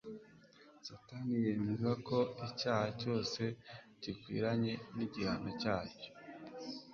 Satani 0.87 1.33
yemeza 1.45 1.91
ko 2.07 2.17
icyaha 2.47 2.87
cyose 3.01 3.41
gikwiranye 4.01 4.73
n'igihano 4.95 5.49
cyacyo; 5.61 6.09